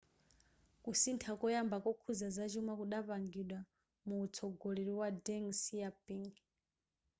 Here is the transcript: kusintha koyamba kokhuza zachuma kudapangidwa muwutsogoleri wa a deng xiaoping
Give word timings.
kusintha 0.83 1.31
koyamba 1.39 1.77
kokhuza 1.85 2.25
zachuma 2.37 2.73
kudapangidwa 2.79 3.59
muwutsogoleri 4.05 4.93
wa 4.99 5.07
a 5.13 5.15
deng 5.25 5.47
xiaoping 5.61 6.27